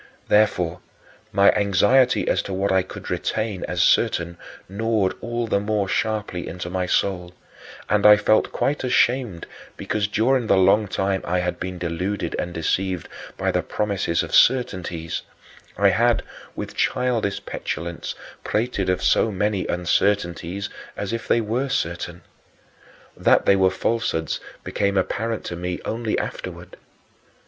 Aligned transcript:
Therefore, 0.29 0.79
my 1.31 1.51
anxiety 1.51 2.27
as 2.27 2.41
to 2.41 2.53
what 2.55 2.71
I 2.71 2.81
could 2.81 3.11
retain 3.11 3.63
as 3.67 3.83
certain 3.83 4.35
gnawed 4.67 5.13
all 5.21 5.45
the 5.45 5.59
more 5.59 5.87
sharply 5.87 6.47
into 6.47 6.71
my 6.71 6.87
soul, 6.87 7.35
and 7.87 8.03
I 8.03 8.17
felt 8.17 8.51
quite 8.51 8.83
ashamed 8.83 9.45
because 9.77 10.07
during 10.07 10.47
the 10.47 10.57
long 10.57 10.87
time 10.87 11.21
I 11.23 11.37
had 11.41 11.59
been 11.59 11.77
deluded 11.77 12.35
and 12.39 12.51
deceived 12.51 13.07
by 13.37 13.51
the 13.51 13.59
[Manichean] 13.59 13.69
promises 13.75 14.23
of 14.23 14.33
certainties, 14.33 15.21
I 15.77 15.89
had, 15.89 16.23
with 16.55 16.73
childish 16.75 17.45
petulance, 17.45 18.15
prated 18.43 18.89
of 18.89 19.03
so 19.03 19.31
many 19.31 19.67
uncertainties 19.67 20.67
as 20.97 21.13
if 21.13 21.27
they 21.27 21.41
were 21.41 21.69
certain. 21.69 22.23
That 23.15 23.45
they 23.45 23.55
were 23.55 23.69
falsehoods 23.69 24.39
became 24.63 24.97
apparent 24.97 25.45
to 25.45 25.55
me 25.55 25.79
only 25.85 26.17
afterward. 26.17 26.75